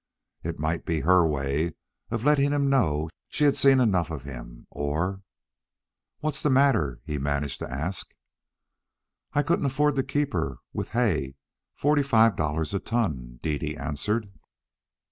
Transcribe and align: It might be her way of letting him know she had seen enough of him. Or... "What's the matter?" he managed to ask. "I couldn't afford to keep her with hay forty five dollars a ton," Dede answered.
It 0.41 0.57
might 0.57 0.83
be 0.83 1.01
her 1.01 1.27
way 1.27 1.75
of 2.09 2.25
letting 2.25 2.53
him 2.53 2.71
know 2.71 3.07
she 3.29 3.43
had 3.43 3.55
seen 3.55 3.79
enough 3.79 4.09
of 4.09 4.23
him. 4.23 4.65
Or... 4.71 5.21
"What's 6.21 6.41
the 6.41 6.49
matter?" 6.49 6.99
he 7.05 7.19
managed 7.19 7.59
to 7.59 7.71
ask. 7.71 8.15
"I 9.33 9.43
couldn't 9.43 9.67
afford 9.67 9.95
to 9.97 10.03
keep 10.03 10.33
her 10.33 10.57
with 10.73 10.87
hay 10.97 11.35
forty 11.75 12.01
five 12.01 12.35
dollars 12.35 12.73
a 12.73 12.79
ton," 12.79 13.39
Dede 13.43 13.77
answered. 13.77 14.31